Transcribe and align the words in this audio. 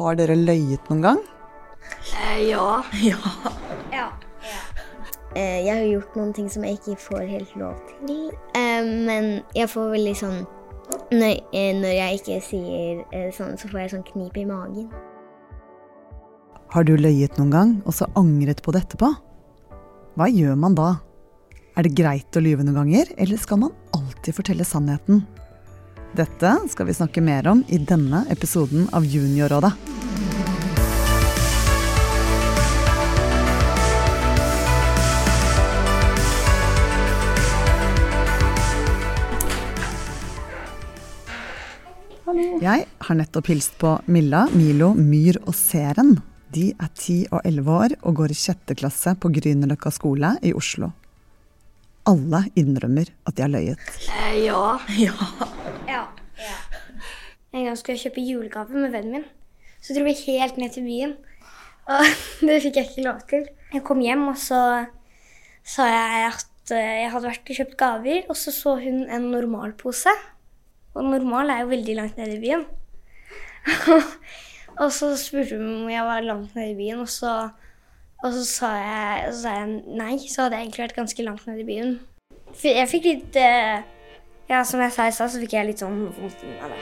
Har 0.00 0.16
dere 0.16 0.32
løyet 0.32 0.86
noen 0.88 1.02
gang? 1.04 1.18
Eh, 2.16 2.46
ja. 2.52 2.82
Ja. 3.92 4.06
Eh, 5.36 5.58
jeg 5.66 5.74
har 5.74 5.84
gjort 5.84 6.16
noen 6.16 6.32
ting 6.32 6.46
som 6.48 6.64
jeg 6.64 6.78
ikke 6.78 6.96
får 7.02 7.26
helt 7.28 7.52
lov 7.60 7.76
til. 7.90 8.30
Eh, 8.56 8.80
men 8.80 9.28
jeg 9.56 9.68
får 9.68 9.92
veldig 9.92 10.16
sånn 10.18 10.40
Når, 11.10 11.36
eh, 11.54 11.74
når 11.76 11.92
jeg 11.94 12.18
ikke 12.18 12.38
sier 12.42 13.02
eh, 13.14 13.28
sånn, 13.34 13.58
så 13.60 13.68
får 13.70 13.82
jeg 13.82 13.92
sånn 13.92 14.06
knip 14.08 14.38
i 14.40 14.46
magen. 14.48 14.88
Har 16.72 16.86
du 16.86 16.94
løyet 16.96 17.36
noen 17.38 17.52
gang, 17.52 17.76
og 17.84 17.94
så 17.94 18.08
angret 18.18 18.62
på 18.62 18.72
det 18.74 18.84
etterpå? 18.86 19.10
Hva 20.16 20.30
gjør 20.30 20.56
man 20.58 20.74
da? 20.78 20.88
Er 21.78 21.86
det 21.86 21.94
greit 21.98 22.38
å 22.38 22.42
lyve 22.42 22.64
noen 22.66 22.80
ganger, 22.80 23.12
eller 23.20 23.38
skal 23.42 23.62
man 23.66 23.76
alltid 23.94 24.38
fortelle 24.38 24.66
sannheten? 24.66 25.22
Dette 26.10 26.56
skal 26.68 26.88
vi 26.88 26.94
snakke 26.94 27.22
mer 27.22 27.46
om 27.46 27.60
i 27.70 27.78
denne 27.78 28.24
episoden 28.34 28.88
av 28.92 29.04
Juniorrådet. 29.06 29.70
Jeg 42.60 42.84
har 43.06 43.16
nettopp 43.16 43.46
hilst 43.50 43.78
på 43.78 43.94
Milla, 44.10 44.44
Milo, 44.54 44.90
Myr 44.94 45.38
og 45.46 45.54
Seren. 45.56 46.16
De 46.50 46.72
er 46.74 46.90
10 46.90 47.30
og 47.30 47.46
11 47.46 47.70
år 47.76 47.94
og 48.02 48.18
går 48.18 48.34
i 48.34 48.38
sjette 48.38 48.74
klasse 48.78 49.14
på 49.14 49.30
Grünerløkka 49.38 49.94
skole 49.94 50.34
i 50.42 50.52
Oslo. 50.58 50.90
Alle 52.10 52.44
innrømmer 52.58 53.10
at 53.28 53.36
de 53.36 53.46
har 53.46 53.54
løyet. 53.54 53.90
Eh, 54.10 54.44
ja. 54.48 54.78
Ja. 54.98 55.59
En 57.50 57.66
gang 57.66 57.76
skulle 57.78 57.96
jeg 57.98 58.06
kjøpe 58.08 58.22
julegave 58.24 58.78
med 58.78 58.94
vennen 58.94 59.18
min. 59.18 59.28
Så 59.82 59.96
dro 59.96 60.04
vi 60.06 60.14
helt 60.26 60.58
ned 60.60 60.74
til 60.74 60.86
byen. 60.86 61.16
Og 61.90 62.10
det 62.46 62.60
fikk 62.64 62.78
jeg 62.78 62.90
ikke 62.90 63.06
lov 63.06 63.22
til. 63.30 63.46
Jeg 63.74 63.84
kom 63.86 64.02
hjem, 64.04 64.26
og 64.32 64.38
så 64.38 64.60
sa 65.66 65.86
jeg 65.90 66.26
at 66.28 66.74
eh, 66.74 67.00
jeg 67.04 67.10
hadde 67.14 67.30
vært 67.30 67.50
og 67.52 67.58
kjøpt 67.60 67.78
gaver, 67.80 68.20
og 68.28 68.38
så 68.38 68.54
så 68.54 68.76
hun 68.82 69.02
en 69.06 69.30
normalpose. 69.32 70.14
Og 70.94 71.06
normal 71.06 71.50
er 71.50 71.64
jo 71.64 71.72
veldig 71.72 71.96
langt 71.98 72.18
nede 72.18 72.36
i 72.36 72.42
byen. 72.42 72.64
og 74.82 74.88
så 74.94 75.12
spurte 75.20 75.58
hun 75.58 75.84
om 75.84 75.90
jeg 75.92 76.06
var 76.06 76.26
langt 76.26 76.54
nede 76.58 76.72
i 76.72 76.78
byen, 76.78 77.04
og 77.04 77.10
så, 77.10 77.34
og 78.22 78.32
så, 78.34 78.44
sa, 78.46 78.74
jeg, 78.78 79.34
sa 79.42 79.56
jeg 79.60 79.96
nei. 80.00 80.16
Så 80.26 80.46
hadde 80.46 80.58
jeg 80.58 80.68
egentlig 80.68 80.86
vært 80.86 80.98
ganske 80.98 81.26
langt 81.26 81.46
nede 81.50 81.64
i 81.64 81.68
byen. 81.68 81.96
Jeg 82.66 82.90
fikk 82.90 83.06
litt 83.06 83.38
eh, 83.38 83.82
Ja, 84.50 84.64
som 84.66 84.80
jeg 84.82 84.90
sa 84.90 85.06
i 85.06 85.12
stad, 85.14 85.30
så 85.30 85.38
fikk 85.38 85.52
jeg 85.54 85.68
litt 85.68 85.78
sånn 85.78 86.08
vondt 86.16 86.40
av 86.58 86.72
det. 86.74 86.80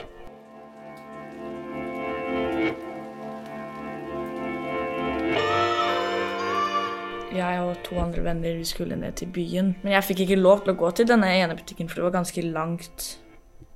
Jeg 7.36 7.60
og 7.60 7.74
to 7.84 7.98
andre 8.00 8.24
venner 8.24 8.56
vi 8.56 8.64
skulle 8.64 8.96
ned 8.96 9.18
til 9.20 9.28
byen. 9.36 9.74
Men 9.82 9.98
jeg 9.98 10.06
fikk 10.08 10.24
ikke 10.24 10.40
lov 10.40 10.64
til 10.64 10.72
å 10.72 10.78
gå 10.80 10.94
til 10.96 11.10
denne 11.10 11.28
ene 11.28 11.58
butikken, 11.58 11.90
for 11.90 12.00
det 12.00 12.08
var 12.08 12.16
ganske 12.16 12.46
langt 12.46 13.10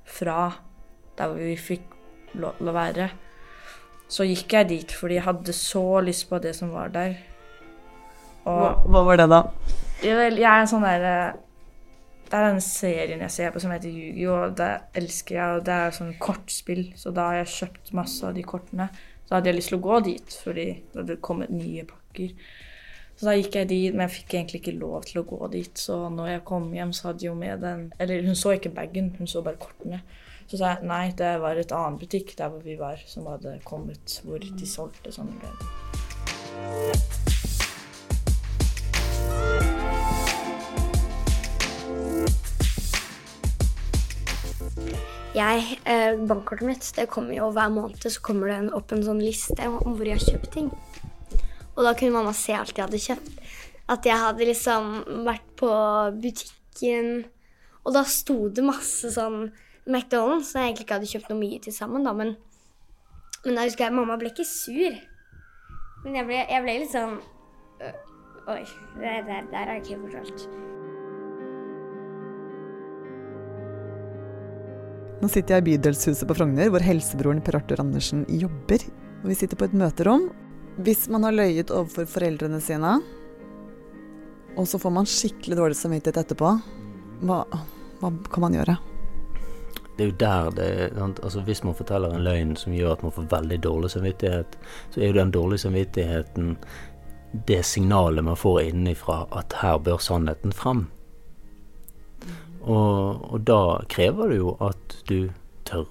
fra 0.09 0.39
der 1.19 1.29
hvor 1.29 1.37
vi 1.45 1.53
fikk 1.61 1.85
lov 2.41 2.57
til 2.57 2.73
å 2.73 2.75
være. 2.75 3.09
Så 4.09 4.25
gikk 4.25 4.57
jeg 4.57 4.71
dit 4.73 4.97
fordi 4.97 5.19
jeg 5.19 5.27
hadde 5.29 5.53
så 5.53 5.85
lyst 6.01 6.25
på 6.33 6.41
det 6.41 6.57
som 6.57 6.73
var 6.73 6.89
der. 6.97 7.19
Hva, 8.41 8.73
Og 8.73 8.89
hva 8.89 9.05
var 9.05 9.21
det, 9.21 9.29
da? 9.29 9.45
jeg, 10.01 10.17
jeg 10.33 10.49
er 10.49 10.65
en 10.65 10.69
sånn 10.73 10.83
derre 10.83 11.17
Det 12.33 12.39
er 12.39 12.47
den 12.49 12.63
serien 12.65 13.19
jeg 13.21 13.29
ser 13.29 13.51
på 13.53 13.61
som 13.61 13.69
heter 13.75 13.93
Yu-Gi-Oh! 13.93 14.47
og 14.47 14.53
Det 14.57 14.71
elsker 14.97 15.35
jeg, 15.37 15.57
og 15.59 15.67
det 15.67 15.73
er 15.77 15.91
sånn 15.93 16.15
kortspill. 16.17 16.87
Så 16.97 17.11
da 17.13 17.27
har 17.27 17.35
jeg 17.43 17.51
kjøpt 17.53 17.91
masse 17.93 18.25
av 18.25 18.33
de 18.33 18.41
kortene. 18.41 18.87
Så 19.27 19.35
hadde 19.35 19.51
jeg 19.51 19.59
lyst 19.59 19.69
til 19.69 19.77
å 19.77 19.83
gå 19.83 19.99
dit, 20.07 20.37
fordi 20.41 20.65
det 20.79 20.97
hadde 20.97 21.19
kommet 21.29 21.53
nye 21.53 21.85
pakker. 21.85 22.33
Så 23.13 23.29
da 23.29 23.37
gikk 23.37 23.59
jeg 23.59 23.69
dit, 23.69 23.93
men 23.93 24.07
jeg 24.07 24.15
fikk 24.15 24.33
egentlig 24.33 24.63
ikke 24.63 24.75
lov 24.79 25.05
til 25.05 25.21
å 25.21 25.25
gå 25.29 25.51
dit. 25.53 25.77
Så 25.77 25.99
når 26.09 26.31
jeg 26.31 26.45
kom 26.49 26.67
hjem, 26.73 26.97
så 26.97 27.11
hadde 27.11 27.27
jo 27.27 27.37
med 27.37 27.61
den 27.61 27.87
Eller 28.01 28.25
hun 28.25 28.41
så 28.41 28.57
ikke 28.57 28.73
bagen, 28.81 29.13
hun 29.19 29.29
så 29.29 29.45
bare 29.45 29.61
kortene. 29.61 30.01
Så 30.49 30.57
sa 30.57 30.73
jeg 30.73 30.89
nei, 30.89 31.03
det 31.13 31.35
var 31.45 31.61
et 31.61 31.77
annen 31.77 32.01
butikk 32.01 32.33
der 32.41 32.49
hvor 32.49 32.65
vi 32.65 32.81
var, 32.81 32.97
som 33.05 33.29
hadde 33.29 33.59
kommet, 33.61 34.21
hvor 34.25 34.41
de 34.41 34.73
solgte 34.73 35.13
sånne 35.13 35.37
greier. 35.37 37.12
Jeg, 45.33 45.79
eh, 45.89 46.13
Bankkortet 46.29 46.67
mitt 46.67 46.87
det 46.93 47.07
kommer 47.09 47.33
jo 47.33 47.49
hver 47.55 47.71
måned 47.73 48.05
så 48.05 48.21
kommer 48.21 48.51
det 48.51 48.57
en, 48.59 48.73
opp 48.77 48.91
en 48.93 49.01
sånn 49.01 49.21
liste 49.23 49.65
om 49.65 49.95
hvor 49.95 50.05
jeg 50.05 50.19
har 50.19 50.27
kjøpt 50.27 50.51
ting. 50.53 50.67
Og 51.73 51.81
da 51.87 51.95
kunne 51.97 52.13
mamma 52.13 52.35
se 52.37 52.53
alt 52.53 52.75
jeg 52.77 52.85
hadde 52.85 53.01
kjøpt. 53.01 53.39
At 53.89 54.05
jeg 54.05 54.19
hadde 54.21 54.45
liksom 54.47 54.91
vært 55.25 55.47
på 55.59 55.71
butikken, 56.21 57.25
og 57.83 57.97
da 57.97 58.03
sto 58.07 58.37
det 58.53 58.63
masse 58.63 59.09
sånn 59.15 59.49
McDonald's, 59.89 60.53
som 60.53 60.61
jeg 60.61 60.69
egentlig 60.69 60.85
ikke 60.85 60.99
hadde 60.99 61.09
kjøpt 61.11 61.33
noe 61.33 61.41
mye 61.41 61.59
til 61.65 61.75
sammen, 61.75 62.05
da, 62.05 62.13
men, 62.15 62.35
men 63.43 63.57
da 63.57 63.65
husker 63.65 63.89
jeg 63.89 63.97
mamma 63.97 64.19
ble 64.21 64.31
ikke 64.31 64.47
sur. 64.47 65.01
Men 66.05 66.21
jeg 66.21 66.29
ble, 66.29 66.39
jeg 66.45 66.63
ble 66.67 66.77
litt 66.83 66.93
sånn 66.93 67.17
øh, 67.81 67.99
Oi, 68.53 68.63
det 68.99 69.17
der 69.27 69.51
har 69.55 69.75
jeg 69.77 69.85
ikke 69.85 70.01
fortalt. 70.05 70.72
Nå 75.23 75.29
sitter 75.31 75.55
jeg 75.55 75.63
i 75.63 75.67
bydelshuset 75.69 76.27
på 76.27 76.35
Frogner, 76.35 76.67
hvor 76.67 76.83
helsebroren 76.83 77.37
Per 77.39 77.55
Arthur 77.55 77.79
Andersen 77.79 78.25
jobber. 78.27 78.81
Og 79.21 79.29
vi 79.31 79.37
sitter 79.39 79.55
på 79.55 79.69
et 79.69 79.75
møterom. 79.79 80.25
Hvis 80.83 81.05
man 81.07 81.23
har 81.23 81.31
løyet 81.37 81.71
overfor 81.71 82.09
foreldrene 82.11 82.59
sine, 82.59 82.97
og 84.59 84.67
så 84.67 84.79
får 84.83 84.91
man 84.91 85.07
skikkelig 85.07 85.55
dårlig 85.61 85.77
samvittighet 85.79 86.19
etterpå, 86.25 86.49
hva, 87.23 87.37
hva 88.01 88.09
kan 88.33 88.43
man 88.43 88.57
gjøre? 88.57 88.75
Det 89.95 90.03
er 90.03 90.09
jo 90.09 90.17
der 90.25 90.49
det? 90.57 90.67
Altså 91.07 91.45
Hvis 91.47 91.63
man 91.63 91.77
forteller 91.77 92.11
en 92.11 92.25
løgn 92.25 92.57
som 92.59 92.75
gjør 92.75 92.97
at 92.97 93.05
man 93.07 93.15
får 93.15 93.29
veldig 93.31 93.61
dårlig 93.63 93.93
samvittighet, 93.95 94.57
så 94.91 94.99
er 94.99 95.07
jo 95.13 95.19
den 95.21 95.31
dårlige 95.31 95.63
samvittigheten 95.63 96.57
det 97.47 97.63
signalet 97.63 98.27
man 98.27 98.35
får 98.35 98.59
innenfra 98.73 99.23
at 99.31 99.55
her 99.61 99.79
bør 99.87 100.03
sannheten 100.03 100.51
frem. 100.51 100.89
Og, 102.63 103.23
og 103.33 103.41
da 103.43 103.83
krever 103.91 104.31
det 104.31 104.39
jo 104.39 104.55
at 104.63 104.97
du 105.09 105.17
tør 105.67 105.87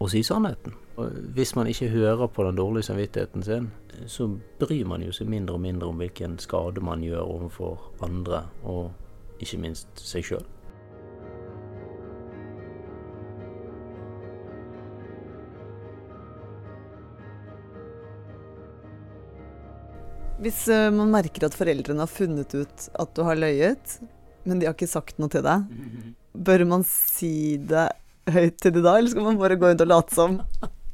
å 0.00 0.08
si 0.08 0.22
sannheten. 0.24 0.76
Og 0.98 1.14
hvis 1.36 1.54
man 1.54 1.68
ikke 1.70 1.92
hører 1.92 2.26
på 2.32 2.46
den 2.46 2.58
dårlige 2.58 2.88
samvittigheten 2.88 3.44
sin, 3.46 3.70
så 4.10 4.26
bryr 4.58 4.86
man 4.88 5.04
jo 5.04 5.12
seg 5.14 5.30
mindre 5.30 5.58
og 5.58 5.62
mindre 5.62 5.90
om 5.90 6.00
hvilken 6.00 6.38
skade 6.42 6.82
man 6.82 7.04
gjør 7.04 7.22
overfor 7.22 7.90
andre, 8.02 8.46
og 8.64 8.90
ikke 9.42 9.60
minst 9.62 10.02
seg 10.02 10.26
sjøl. 10.26 10.46
Hvis 20.38 20.68
eh, 20.70 20.86
man 20.94 21.10
merker 21.10 21.48
at 21.48 21.56
foreldrene 21.58 22.04
har 22.04 22.10
funnet 22.10 22.52
ut 22.54 22.84
at 22.94 23.14
du 23.14 23.24
har 23.26 23.38
løyet, 23.38 23.98
men 24.44 24.60
de 24.60 24.68
har 24.68 24.76
ikke 24.76 24.90
sagt 24.90 25.18
noe 25.18 25.32
til 25.32 25.44
deg, 25.46 25.66
bør 26.32 26.64
man 26.68 26.84
si 26.86 27.56
det 27.58 27.88
høyt 28.28 28.58
til 28.62 28.74
de 28.76 28.82
da, 28.84 28.98
eller 28.98 29.10
skal 29.12 29.26
man 29.26 29.40
bare 29.40 29.56
gå 29.58 29.70
rundt 29.70 29.84
og 29.84 29.90
late 29.90 30.14
som? 30.14 30.38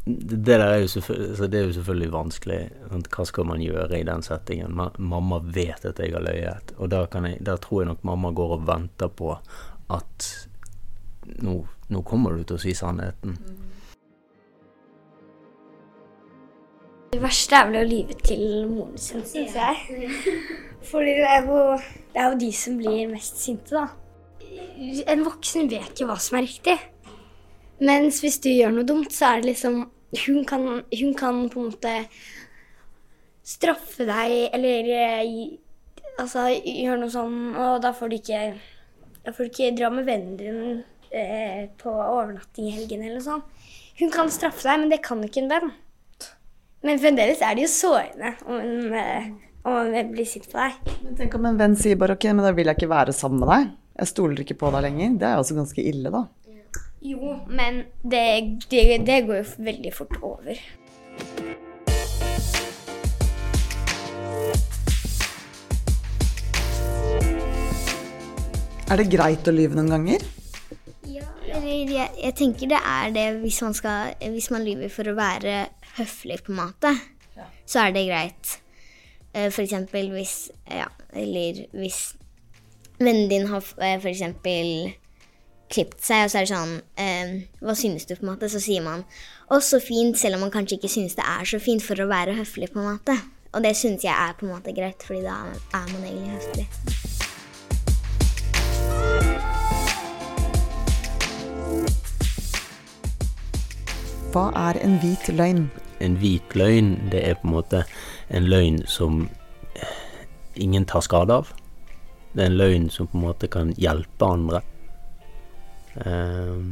Det, 0.05 0.37
der 0.44 0.60
er 0.60 0.82
jo 0.82 0.88
altså 1.00 1.47
det 1.49 1.59
er 1.59 1.69
jo 1.71 1.77
selvfølgelig 1.78 2.10
vanskelig. 2.12 2.59
Sant? 2.91 3.06
Hva 3.15 3.25
skal 3.25 3.47
man 3.49 3.62
gjøre 3.65 4.00
i 4.00 4.04
den 4.04 4.25
settingen? 4.25 4.75
Ma 4.77 4.91
mamma 4.99 5.41
vet 5.41 5.87
at 5.88 6.00
jeg 6.03 6.12
har 6.12 6.25
løyet, 6.25 6.75
og 6.77 6.93
kan 7.12 7.28
jeg, 7.31 7.41
da 7.44 7.56
tror 7.56 7.83
jeg 7.83 7.93
nok 7.93 8.04
mamma 8.04 8.33
går 8.37 8.59
og 8.59 8.66
venter 8.69 9.09
på 9.09 9.33
at 9.94 10.28
nå, 11.41 11.56
nå 11.88 12.03
kommer 12.04 12.37
du 12.37 12.44
til 12.44 12.59
å 12.59 12.65
si 12.66 12.75
sannheten. 12.77 13.38
Det 17.15 17.21
verste 17.22 17.55
er 17.55 17.69
vel 17.69 17.77
å 17.78 17.87
lyve 17.87 18.15
til 18.27 18.41
moren 18.66 18.99
sin, 18.99 19.21
syns 19.22 19.53
jeg. 19.55 19.99
Fordi 20.89 21.13
det 21.15 21.28
er, 21.31 21.45
jo, 21.47 21.59
det 22.11 22.19
er 22.19 22.33
jo 22.33 22.39
de 22.41 22.49
som 22.59 22.78
blir 22.81 23.13
mest 23.13 23.39
sinte, 23.39 23.71
da. 23.71 23.84
En 25.13 25.22
voksen 25.22 25.71
vet 25.71 26.03
jo 26.03 26.09
hva 26.09 26.16
som 26.19 26.41
er 26.41 26.49
riktig. 26.49 26.75
Mens 27.87 28.19
hvis 28.25 28.41
du 28.43 28.49
gjør 28.51 28.75
noe 28.75 28.89
dumt, 28.89 29.15
så 29.15 29.28
er 29.28 29.45
det 29.45 29.53
liksom 29.53 29.84
Hun 30.25 30.45
kan, 30.47 30.66
hun 30.83 31.15
kan 31.19 31.39
på 31.51 31.59
en 31.59 31.71
måte 31.71 31.93
straffe 33.47 34.07
deg 34.07 34.34
eller 34.55 34.91
eh, 34.95 35.22
altså, 36.22 36.49
gjøre 36.55 37.01
noe 37.01 37.10
sånn, 37.10 37.39
og 37.59 37.81
da 37.83 37.91
får 37.95 38.13
du 38.13 38.19
ikke 38.21 38.43
får 39.27 39.41
du 39.41 39.51
ikke 39.51 39.72
dra 39.75 39.91
med 39.91 40.07
vennen 40.07 40.37
din 40.39 40.60
eh, 41.10 41.67
på 41.78 41.91
overnatting 41.91 42.71
i 42.71 42.77
helgen 42.77 43.03
eller 43.03 43.19
noe 43.19 43.27
sånt. 43.27 43.67
Hun 43.99 44.15
kan 44.15 44.31
straffe 44.31 44.67
deg, 44.67 44.84
men 44.84 44.95
det 44.95 45.03
kan 45.03 45.22
ikke 45.27 45.43
en 45.43 45.51
venn. 45.51 45.75
Men 46.84 46.98
fremdeles 47.01 47.41
er 47.41 47.57
det 47.57 47.65
jo 47.65 47.71
sårende 47.72 48.34
om 48.45 48.92
en, 49.01 49.31
om 49.65 49.95
en 49.97 50.10
blir 50.13 50.27
sint 50.28 50.45
på 50.53 50.59
deg. 50.59 50.91
Men 51.01 51.15
tenk 51.16 51.36
om 51.39 51.47
en 51.48 51.57
venn 51.57 51.77
sier 51.81 51.97
bare 51.97 52.19
ok, 52.19 52.27
men 52.36 52.45
da 52.45 52.53
vil 52.53 52.69
jeg 52.69 52.77
ikke 52.77 52.91
være 52.92 53.15
sammen 53.16 53.41
med 53.41 53.48
deg. 53.48 53.71
Jeg 54.03 54.10
stoler 54.10 54.42
ikke 54.45 54.59
på 54.60 54.72
deg 54.75 54.84
lenger. 54.84 55.15
Det 55.16 55.28
er 55.31 55.39
jo 55.39 55.45
også 55.47 55.57
ganske 55.57 55.81
ille, 55.81 56.13
da. 56.13 56.27
Jo, 57.04 57.39
men 57.48 57.86
det, 58.04 58.25
det, 58.69 58.84
det 59.09 59.19
går 59.25 59.41
jo 59.41 59.48
veldig 59.65 59.95
fort 59.97 60.21
over. 60.21 60.60
Er 68.92 69.01
det 69.01 69.09
greit 69.09 69.48
å 69.48 69.57
lyve 69.57 69.81
noen 69.81 69.95
ganger? 69.97 70.33
Ja, 71.65 71.71
jeg, 71.72 72.11
jeg 72.21 72.34
tenker 72.37 72.69
det 72.75 72.81
er 72.81 73.13
det 73.15 73.25
hvis 73.41 73.63
man, 73.65 73.75
skal, 73.77 74.13
hvis 74.34 74.51
man 74.53 74.65
lyver 74.66 74.91
for 74.93 75.09
å 75.09 75.16
være 75.16 75.55
høflig, 75.97 76.43
på 76.45 76.53
en 76.53 76.61
måte. 76.61 76.93
Så 77.66 77.87
er 77.87 77.95
det 77.95 78.05
greit. 78.09 78.59
Eh, 79.33 79.49
For 79.51 79.65
eksempel 79.65 80.11
hvis 80.13 80.51
Ja, 80.69 80.91
eller 81.16 81.65
hvis 81.72 82.15
vennen 83.01 83.31
din 83.31 83.49
har 83.51 83.65
eh, 83.81 83.97
for 83.99 84.11
eksempel 84.13 84.93
klippet 85.72 86.05
seg, 86.05 86.27
og 86.27 86.31
så 86.31 86.39
er 86.39 86.45
det 86.45 86.53
sånn 86.53 86.75
eh, 87.01 87.33
Hva 87.65 87.75
synes 87.78 88.05
du, 88.07 88.15
på 88.15 88.27
en 88.27 88.34
måte? 88.34 88.51
Så 88.53 88.60
sier 88.63 88.84
man 88.84 89.07
å, 89.49 89.59
så 89.65 89.81
fint, 89.83 90.19
selv 90.21 90.39
om 90.39 90.45
man 90.47 90.53
kanskje 90.55 90.78
ikke 90.78 90.93
synes 90.93 91.17
det 91.19 91.25
er 91.25 91.49
så 91.49 91.59
fint, 91.63 91.83
for 91.84 92.01
å 92.01 92.09
være 92.10 92.37
høflig, 92.39 92.71
på 92.72 92.81
en 92.81 92.93
måte. 92.93 93.17
Og 93.55 93.63
det 93.65 93.75
synes 93.78 94.05
jeg 94.05 94.13
er 94.15 94.37
på 94.39 94.47
en 94.47 94.55
måte 94.55 94.75
greit, 94.77 95.05
fordi 95.07 95.25
da 95.27 95.41
er 95.49 95.91
man 95.93 96.09
egentlig 96.09 96.37
høflig. 96.37 97.14
Hva 104.34 104.48
er 104.59 104.81
en 104.83 104.97
hvit 104.98 105.28
løgn? 105.31 105.69
En 106.03 106.16
hvit 106.19 106.54
løgn, 106.59 106.97
det 107.13 107.21
er 107.22 107.36
på 107.39 107.47
en 107.47 107.53
måte 107.54 107.84
en 108.34 108.48
løgn 108.51 108.81
som 108.91 109.28
ingen 110.59 110.86
tar 110.91 111.04
skade 111.07 111.36
av. 111.39 111.53
Det 112.34 112.42
er 112.42 112.51
en 112.51 112.59
løgn 112.59 112.89
som 112.91 113.07
på 113.07 113.15
en 113.21 113.27
måte 113.28 113.47
kan 113.51 113.71
hjelpe 113.78 114.27
andre. 114.27 114.60
Eh, 116.03 116.65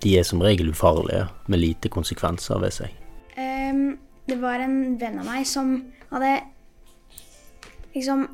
De 0.00 0.14
er 0.16 0.24
som 0.24 0.40
regel 0.40 0.72
ufarlige, 0.72 1.26
med 1.52 1.60
lite 1.60 1.90
konsekvenser 1.92 2.56
ved 2.62 2.72
seg. 2.72 2.94
Um, 3.36 3.98
det 4.24 4.38
var 4.40 4.64
en 4.64 4.96
venn 4.96 5.18
av 5.20 5.28
meg 5.28 5.44
som 5.44 5.74
hadde 6.08 6.38
liksom 7.92 8.24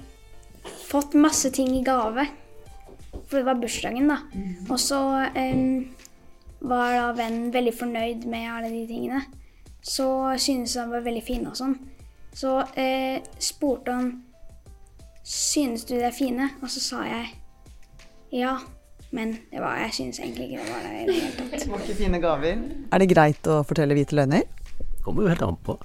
fått 0.87 1.19
masse 1.19 1.50
ting 1.50 1.75
i 1.75 1.82
gave. 1.82 2.28
For 3.26 3.40
det 3.40 3.48
var 3.48 3.58
bursdagen, 3.58 4.06
da. 4.06 4.20
Og 4.70 4.78
så 4.78 5.00
ehm, 5.34 5.95
var 6.68 6.94
da 6.94 7.08
vennen 7.16 7.50
veldig 7.54 7.74
fornøyd 7.74 8.26
med 8.30 8.48
alle 8.50 8.70
de 8.72 8.84
tingene. 8.88 9.22
Så 9.82 10.08
syntes 10.42 10.76
han 10.80 10.90
var 10.90 11.04
veldig 11.06 11.22
fine 11.24 11.50
og 11.52 11.58
sånn. 11.58 11.76
Så 12.36 12.58
eh, 12.76 13.22
spurte 13.40 13.94
han 13.96 14.14
Synes 15.26 15.82
du 15.88 15.96
de 15.96 16.04
er 16.06 16.14
fine? 16.14 16.44
Og 16.62 16.70
så 16.70 16.78
sa 16.78 17.00
jeg 17.02 17.32
ja. 18.36 18.52
Men 19.10 19.32
det 19.50 19.58
var, 19.62 19.78
jeg 19.80 19.94
synes 19.96 20.20
egentlig 20.20 20.50
ikke 20.50 20.62
det 20.62 20.70
var 20.70 20.84
det 20.84 20.92
i 20.92 21.06
det 21.08 21.16
hele 21.16 21.32
tatt. 21.34 21.52
Det 21.62 21.70
var 21.70 21.82
ikke 21.82 21.98
fine 21.98 22.20
gaver. 22.22 22.62
Er 22.92 23.02
det 23.02 23.08
greit 23.10 23.50
å 23.50 23.56
fortelle 23.66 23.96
hvite 23.96 24.14
løgner? 24.19 24.44
Kommer 25.02 25.26
jo 25.26 25.32
helt 25.32 25.44
an 25.46 25.58
på. 25.66 25.76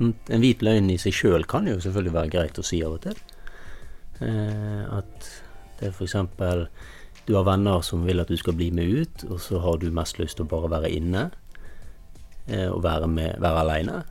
En 0.00 0.14
en 0.34 0.42
hvit 0.42 0.62
løgn 0.64 0.90
i 0.90 0.98
seg 0.98 1.14
sjøl 1.14 1.46
kan 1.46 1.68
jo 1.70 1.78
selvfølgelig 1.82 2.14
være 2.14 2.32
greit 2.34 2.58
å 2.58 2.66
si 2.66 2.80
av 2.82 2.96
og 2.96 3.02
til. 3.04 3.18
Eh, 4.22 4.82
at 4.98 5.30
det 5.78 5.90
er 5.90 5.94
f.eks. 5.94 6.16
du 7.26 7.34
har 7.36 7.46
venner 7.46 7.84
som 7.86 8.02
vil 8.06 8.22
at 8.22 8.30
du 8.30 8.36
skal 8.38 8.56
bli 8.58 8.70
med 8.74 8.88
ut, 8.90 9.24
og 9.30 9.38
så 9.42 9.60
har 9.62 9.78
du 9.78 9.90
mest 9.94 10.18
lyst 10.18 10.38
til 10.38 10.46
å 10.46 10.50
bare 10.50 10.70
være 10.72 10.90
inne 10.90 11.28
eh, 12.48 12.68
og 12.68 12.82
være, 12.84 13.08
med, 13.10 13.38
være 13.42 13.62
aleine. 13.62 14.02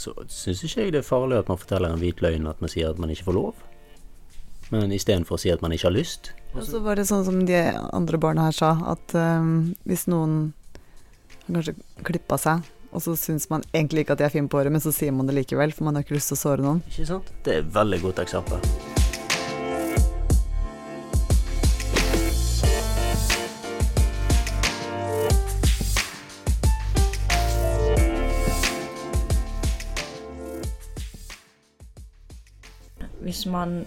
Så 0.00 0.14
syns 0.32 0.62
ikke 0.64 0.86
jeg 0.86 0.94
det 0.94 1.02
er 1.02 1.08
farlig 1.08 1.40
at 1.40 1.50
man 1.50 1.60
forteller 1.60 1.92
en 1.92 2.00
hvit 2.00 2.22
løgn 2.24 2.48
at 2.48 2.62
man 2.62 2.72
sier 2.72 2.92
at 2.92 3.00
man 3.02 3.10
ikke 3.12 3.28
får 3.28 3.36
lov. 3.36 3.66
Men 4.70 4.94
istedenfor 4.94 5.34
å 5.34 5.42
si 5.42 5.50
at 5.50 5.64
man 5.64 5.74
ikke 5.74 5.88
har 5.88 5.96
lyst. 5.96 6.30
Og 6.54 6.62
så 6.66 6.78
var 6.82 6.98
det 6.98 7.08
sånn 7.10 7.26
som 7.26 7.40
de 7.46 7.58
andre 7.90 8.20
barna 8.22 8.46
her 8.46 8.54
sa, 8.54 8.70
at 8.92 9.16
øhm, 9.18 9.72
hvis 9.90 10.06
noen 10.10 10.52
har 11.48 11.58
kanskje 11.58 11.74
klippa 12.06 12.38
seg, 12.38 12.70
og 12.94 13.02
så 13.02 13.16
syns 13.18 13.48
man 13.50 13.66
egentlig 13.74 14.06
ikke 14.06 14.14
at 14.14 14.22
de 14.22 14.28
er 14.28 14.34
fine 14.34 14.50
på 14.50 14.58
håret, 14.58 14.74
men 14.74 14.82
så 14.82 14.94
sier 14.94 15.14
man 15.14 15.30
det 15.30 15.36
likevel, 15.42 15.74
for 15.74 15.86
man 15.86 15.98
har 15.98 16.06
ikke 16.06 16.18
lyst 16.18 16.32
til 16.32 16.38
å 16.38 16.42
såre 16.44 16.66
noen. 16.66 16.82
Ikke 16.90 17.10
sant? 17.10 17.34
Det 17.46 17.56
er 17.56 17.66
et 17.66 17.74
veldig 17.74 18.02
godt 18.06 18.24
eksempel. 18.26 18.89
Hvis 33.30 33.44
man 33.46 33.84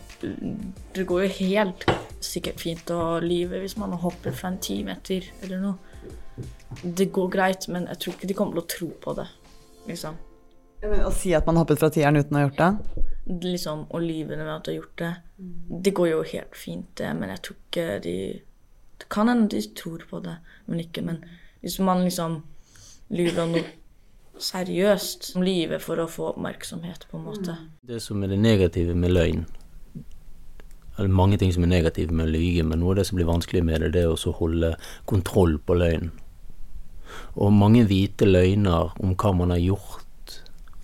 Det 0.96 1.04
går 1.10 1.26
jo 1.26 1.32
helt 1.42 1.86
sikkert 2.24 2.62
fint 2.64 2.92
å 2.96 3.20
lyve 3.20 3.60
hvis 3.60 3.76
man 3.76 3.92
hopper 4.00 4.32
fra 4.32 4.54
en 4.54 4.62
ti 4.64 4.78
meter 4.88 5.26
eller 5.44 5.60
noe. 5.60 6.12
Det 6.84 7.12
går 7.14 7.28
greit, 7.34 7.68
men 7.68 7.90
jeg 7.92 8.00
tror 8.00 8.16
ikke 8.16 8.30
de 8.30 8.38
kommer 8.38 8.56
til 8.56 8.64
å 8.64 8.72
tro 8.72 8.88
på 9.04 9.16
det. 9.20 9.26
Liksom. 9.90 10.16
Men 10.84 11.04
å 11.04 11.12
si 11.16 11.34
at 11.36 11.46
man 11.48 11.60
hoppet 11.60 11.82
fra 11.84 11.92
tieren 11.92 12.22
uten 12.22 12.38
å 12.38 12.40
ha 12.40 12.48
gjort 12.48 12.62
det? 12.64 13.04
liksom 13.26 13.86
å 13.90 14.00
lyve 14.04 14.36
med 14.36 14.52
at 14.52 14.66
du 14.66 14.72
har 14.72 14.80
gjort 14.82 14.98
det. 15.00 15.14
Det 15.84 15.94
går 15.96 16.10
jo 16.10 16.24
helt 16.34 16.58
fint, 16.58 16.90
det, 17.00 17.14
men 17.16 17.32
jeg 17.32 17.44
tror 17.46 17.62
ikke 17.62 18.00
de 18.04 18.18
Det 19.00 19.10
kan 19.10 19.28
hende 19.28 19.50
de 19.50 19.62
tror 19.76 20.04
på 20.10 20.20
det, 20.24 20.36
men 20.66 20.80
ikke. 20.80 21.02
Men 21.02 21.24
hvis 21.62 21.80
man 21.80 22.04
liksom 22.04 22.44
lyver 23.10 23.42
om 23.44 23.56
noe 23.56 23.64
seriøst, 24.40 25.34
om 25.38 25.44
livet 25.46 25.82
for 25.84 26.02
å 26.02 26.08
få 26.10 26.32
oppmerksomhet, 26.34 27.08
på 27.12 27.20
en 27.20 27.28
måte. 27.28 27.58
Det 27.86 28.00
som 28.02 28.24
er 28.24 28.34
det 28.34 28.40
negative 28.42 28.96
med 28.98 29.14
løgn 29.14 29.46
eller 30.98 31.10
mange 31.10 31.38
ting 31.42 31.54
som 31.54 31.64
er 31.66 31.72
negative 31.72 32.14
med 32.14 32.28
å 32.28 32.34
lyge, 32.36 32.64
men 32.66 32.82
noe 32.82 32.94
av 32.94 33.00
det 33.00 33.08
som 33.10 33.18
blir 33.18 33.30
vanskelig 33.30 33.64
med 33.66 33.82
det, 33.82 33.94
det 33.96 34.04
er 34.06 34.14
å 34.14 34.36
holde 34.38 34.76
kontroll 35.10 35.58
på 35.66 35.78
løgnen. 35.80 36.12
Og 37.34 37.54
mange 37.54 37.84
hvite 37.90 38.28
løgner 38.28 38.94
om 39.02 39.16
hva 39.18 39.32
man 39.38 39.54
har 39.54 39.62
gjort, 39.62 40.36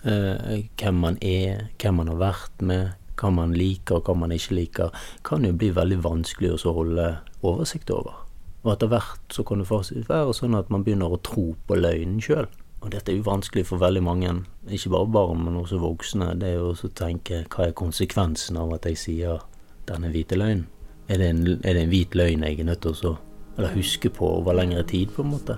eh, 0.03 0.65
hvem 0.81 1.03
man 1.03 1.19
er, 1.21 1.69
hvem 1.77 2.01
man 2.01 2.09
har 2.09 2.17
vært 2.21 2.61
med, 2.61 2.95
hva 3.19 3.29
man 3.33 3.53
liker 3.53 3.99
og 3.99 4.09
hva 4.09 4.15
man 4.17 4.33
ikke 4.33 4.57
liker, 4.57 4.89
kan 5.23 5.45
jo 5.45 5.53
bli 5.53 5.69
veldig 5.75 6.01
vanskelig 6.01 6.55
å 6.57 6.73
holde 6.73 7.19
oversikt 7.43 7.91
over. 7.93 8.25
Og 8.63 8.73
etter 8.73 8.89
hvert 8.89 9.29
så 9.29 9.45
kan 9.45 9.61
det 9.61 9.69
være 9.69 10.33
sånn 10.33 10.57
at 10.57 10.69
man 10.69 10.83
begynner 10.83 11.13
å 11.13 11.21
tro 11.21 11.53
på 11.67 11.77
løgnen 11.77 12.19
sjøl. 12.23 12.49
Og 12.79 12.91
dette 12.93 13.11
er 13.11 13.17
jo 13.17 13.27
vanskelig 13.27 13.65
for 13.67 13.81
veldig 13.81 14.01
mange, 14.03 14.33
ikke 14.71 14.91
bare 14.93 15.11
barn, 15.11 15.41
men 15.43 15.57
også 15.59 15.81
voksne. 15.81 16.31
Det 16.39 16.53
er 16.53 16.59
jo 16.61 16.71
å 16.71 16.91
tenke 16.95 17.43
hva 17.51 17.67
er 17.67 17.75
konsekvensen 17.75 18.59
av 18.59 18.71
at 18.77 18.87
jeg 18.87 19.01
sier 19.01 19.41
denne 19.89 20.11
hvite 20.13 20.39
løgnen? 20.39 20.67
Er 21.09 21.17
det 21.19 21.27
en, 21.33 21.41
er 21.65 21.73
det 21.75 21.81
en 21.83 21.91
hvit 21.91 22.15
løgn 22.15 22.45
jeg 22.45 22.61
er 22.61 22.69
nødt 22.69 22.85
til 22.85 23.09
å 23.09 23.17
eller 23.59 23.73
huske 23.75 24.07
på 24.13 24.27
over 24.37 24.55
lengre 24.55 24.85
tid, 24.87 25.09
på 25.11 25.25
en 25.25 25.33
måte? 25.33 25.57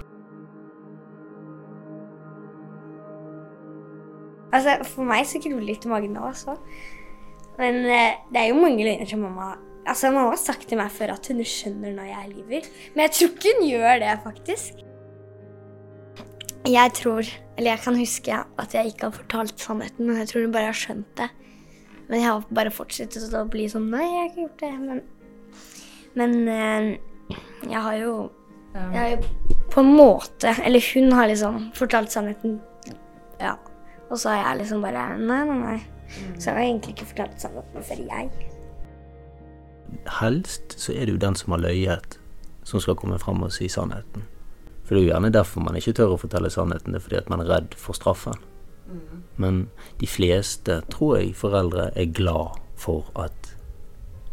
Altså, 4.51 4.79
for 4.89 5.07
meg 5.07 5.27
så 5.29 5.39
kribler 5.39 5.61
det 5.61 5.67
litt 5.69 5.85
i 5.85 5.91
magen 5.91 6.15
nå, 6.17 6.23
også. 6.31 6.55
Men 7.59 7.83
eh, 7.85 8.23
det 8.33 8.41
er 8.41 8.49
jo 8.49 8.63
mange 8.63 8.87
løgner 8.87 9.09
som 9.09 9.27
mamma 9.27 9.53
Altså, 9.81 10.11
mamma 10.13 10.29
har 10.29 10.37
sagt 10.37 10.67
til 10.69 10.77
meg 10.77 10.91
før 10.93 11.15
at 11.15 11.25
hun 11.31 11.39
skjønner 11.41 11.95
når 11.95 12.09
jeg 12.11 12.27
lyver. 12.35 12.67
Men 12.93 13.07
jeg 13.07 13.13
tror 13.17 13.31
ikke 13.31 13.53
hun 13.57 13.63
gjør 13.65 14.01
det, 14.03 14.11
faktisk. 14.25 14.83
Jeg 16.69 16.93
tror, 16.93 17.25
eller 17.57 17.71
jeg 17.71 17.81
kan 17.83 17.95
huske 17.97 18.41
at 18.61 18.73
jeg 18.75 18.91
ikke 18.91 19.07
har 19.07 19.15
fortalt 19.15 19.59
sannheten, 19.59 20.07
men 20.07 20.19
jeg 20.21 20.27
tror 20.29 20.43
hun 20.45 20.51
bare 20.53 20.69
har 20.69 20.77
skjønt 20.77 21.09
det. 21.17 21.29
Men 22.07 22.19
jeg 22.19 22.27
har 22.27 22.43
bare 22.53 22.73
fortsatt 22.75 23.15
å 23.39 23.45
bli 23.49 23.65
sånn 23.71 23.87
Nei, 23.89 24.03
jeg 24.03 24.19
har 24.19 24.29
ikke 24.29 24.43
gjort 24.43 24.61
det. 24.61 24.71
Men, 24.83 25.01
men 26.19 26.33
eh, 26.51 26.89
jeg 27.71 27.83
har 27.85 27.95
jo 27.95 28.13
Jeg 28.75 28.97
har 28.97 29.09
jo 29.13 29.55
på 29.71 29.79
en 29.79 29.93
måte 29.95 30.51
Eller 30.65 30.83
hun 30.93 31.11
har 31.15 31.29
liksom 31.31 31.69
fortalt 31.77 32.11
sannheten. 32.11 32.59
Ja. 33.39 33.55
Og 34.09 34.19
så 34.19 34.33
har 34.33 34.41
jeg 34.43 34.61
liksom 34.65 34.83
bare 34.83 35.05
Nei, 35.17 35.39
nei, 35.47 35.57
nei. 35.61 35.79
Så 36.37 36.49
jeg 36.49 36.57
har 36.57 36.65
egentlig 36.65 36.97
ikke 36.97 37.07
fortalt 37.13 37.39
sannheten 37.41 37.87
før 37.87 38.03
jeg. 38.11 38.49
Helst 40.19 40.75
så 40.79 40.91
er 40.91 41.07
det 41.07 41.15
jo 41.15 41.23
den 41.23 41.39
som 41.39 41.55
har 41.55 41.63
løyet, 41.63 42.19
som 42.67 42.83
skal 42.83 42.99
komme 42.99 43.19
fram 43.19 43.43
og 43.47 43.53
si 43.55 43.71
sannheten. 43.71 44.27
For 44.91 44.97
det 44.97 45.05
er 45.05 45.05
jo 45.05 45.11
gjerne 45.13 45.29
derfor 45.31 45.63
man 45.63 45.77
ikke 45.79 45.93
tør 45.95 46.17
å 46.17 46.19
fortelle 46.19 46.49
sannheten, 46.51 46.91
det 46.91 46.99
er 46.99 47.03
fordi 47.05 47.17
at 47.21 47.29
man 47.31 47.39
er 47.39 47.47
redd 47.47 47.75
for 47.79 47.95
straffen. 47.95 48.35
Men 49.39 49.61
de 50.01 50.07
fleste, 50.11 50.81
tror 50.91 51.13
jeg, 51.15 51.29
foreldre 51.39 51.85
er 51.95 52.09
glad 52.11 52.57
for 52.75 53.07
at 53.15 53.53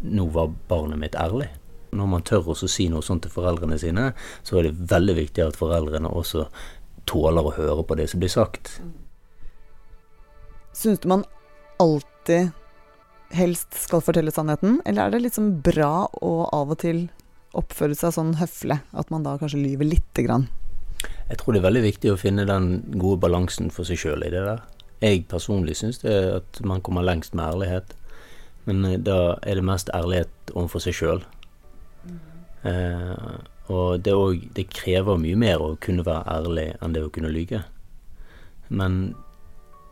nå 0.03 0.25
var 0.35 0.51
barnet 0.67 0.99
mitt 0.99 1.15
ærlig. 1.15 1.47
Når 1.95 2.11
man 2.11 2.27
tør 2.27 2.51
å 2.51 2.57
si 2.59 2.89
noe 2.91 3.07
sånt 3.07 3.23
til 3.23 3.37
foreldrene 3.37 3.79
sine, 3.79 4.09
så 4.43 4.59
er 4.59 4.67
det 4.67 4.91
veldig 4.91 5.15
viktig 5.21 5.45
at 5.47 5.61
foreldrene 5.61 6.11
også 6.11 6.49
tåler 7.07 7.47
å 7.47 7.55
høre 7.55 7.87
på 7.87 8.01
det 8.03 8.09
som 8.11 8.19
blir 8.19 8.35
sagt. 8.35 8.81
Syns 10.75 10.99
du 10.99 11.07
man 11.15 11.23
alltid 11.79 12.51
helst 13.31 13.79
skal 13.79 14.03
fortelle 14.03 14.35
sannheten, 14.35 14.81
eller 14.83 15.07
er 15.07 15.15
det 15.15 15.23
liksom 15.29 15.61
bra 15.63 16.09
å 16.19 16.35
av 16.51 16.75
og 16.75 16.83
til 16.83 17.07
oppføre 17.57 17.97
seg 17.97 18.15
sånn 18.17 18.35
høflig 18.41 18.81
at 18.93 19.13
man 19.13 19.25
da 19.25 19.37
kanskje 19.41 19.63
lyver 19.63 19.89
lite 19.89 20.25
grann? 20.27 20.49
Jeg 21.29 21.41
tror 21.41 21.55
det 21.55 21.61
er 21.63 21.69
veldig 21.69 21.85
viktig 21.85 22.13
å 22.13 22.19
finne 22.21 22.47
den 22.49 22.83
gode 22.97 23.21
balansen 23.23 23.71
for 23.75 23.89
seg 23.89 24.01
sjøl 24.01 24.25
i 24.27 24.33
det 24.33 24.43
der. 24.45 24.65
Jeg 25.05 25.29
personlig 25.31 25.77
syns 25.79 26.01
det 26.03 26.13
er 26.13 26.31
at 26.41 26.61
man 26.67 26.83
kommer 26.83 27.07
lengst 27.07 27.37
med 27.39 27.47
ærlighet, 27.47 27.95
men 28.67 28.85
eh, 28.89 28.99
da 28.99 29.37
er 29.47 29.61
det 29.61 29.67
mest 29.69 29.93
ærlighet 29.95 30.53
overfor 30.55 30.83
seg 30.83 30.97
sjøl. 30.99 31.23
Eh, 32.67 33.39
og 33.69 34.01
det, 34.03 34.15
også, 34.17 34.49
det 34.57 34.67
krever 34.73 35.21
mye 35.21 35.39
mer 35.39 35.63
å 35.63 35.77
kunne 35.85 36.07
være 36.07 36.25
ærlig 36.33 36.69
enn 36.81 36.97
det 36.97 37.05
å 37.05 37.13
kunne 37.15 37.33
lyge. 37.33 37.63
Men 38.69 39.15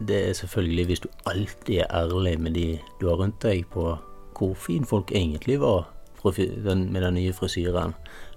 det 0.00 0.18
er 0.26 0.36
selvfølgelig 0.36 0.86
hvis 0.90 1.04
du 1.04 1.08
alltid 1.28 1.84
er 1.84 1.92
ærlig 1.94 2.36
med 2.40 2.56
de 2.56 2.66
du 3.00 3.06
har 3.08 3.20
rundt 3.20 3.38
deg 3.44 3.64
på 3.72 3.94
hvor 4.36 4.56
fin 4.60 4.84
folk 4.84 5.12
egentlig 5.16 5.60
var 5.62 5.86
med 6.24 7.02
den 7.02 7.14
nye 7.14 7.32
frisyren, 7.32 7.94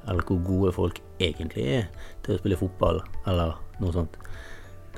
eller 0.08 0.24
hvor 0.24 0.44
gode 0.46 0.74
folk 0.74 1.02
egentlig 1.20 1.66
er 1.66 1.88
til 2.24 2.36
å 2.36 2.40
spille 2.40 2.60
fotball, 2.60 3.02
eller 3.28 3.58
noe 3.80 3.94
sånt, 3.94 4.18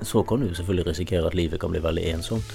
så 0.02 0.24
kan 0.24 0.42
du 0.42 0.54
selvfølgelig 0.54 0.88
risikere 0.92 1.28
at 1.28 1.38
livet 1.38 1.60
kan 1.62 1.72
bli 1.72 1.82
veldig 1.84 2.06
ensomt. 2.14 2.54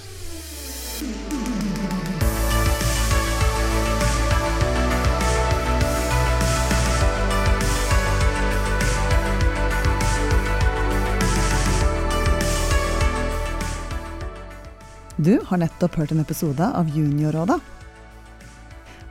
Du 15.16 15.38
har 15.48 15.58
nettopp 15.58 15.94
hørt 15.96 16.12
en 16.12 16.20
episode 16.20 16.66
av 16.76 16.90
Juniorrådet. 16.92 17.56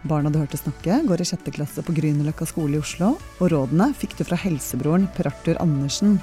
Barna 0.05 0.29
du 0.29 0.37
hørte 0.37 0.59
snakke, 0.59 0.99
går 1.07 1.21
i 1.21 1.25
sjette 1.25 1.53
klasse 1.53 1.81
på 1.81 1.93
Grünerløkka 1.97 2.45
skole 2.45 2.77
i 2.77 2.81
Oslo, 2.81 3.15
og 3.41 3.49
rådene 3.49 3.89
fikk 3.97 4.13
du 4.19 4.23
fra 4.27 4.37
helsebroren 4.37 5.07
Per 5.17 5.31
Arthur 5.31 5.57
Andersen. 5.63 6.19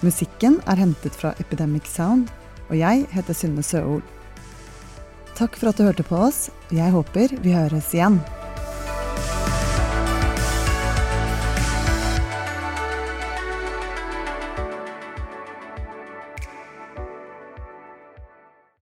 Musikken 0.00 0.56
er 0.64 0.80
hentet 0.80 1.14
fra 1.20 1.34
Epidemic 1.42 1.90
Sound, 1.92 2.32
og 2.70 2.78
jeg 2.80 3.04
heter 3.12 3.36
Synne 3.36 3.64
Søhol. 3.66 4.00
Takk 5.36 5.58
for 5.60 5.68
at 5.68 5.76
du 5.76 5.84
hørte 5.84 6.06
på 6.08 6.16
oss. 6.24 6.46
Jeg 6.72 6.92
håper 6.94 7.36
vi 7.44 7.52
høres 7.52 7.92
igjen. 7.92 8.16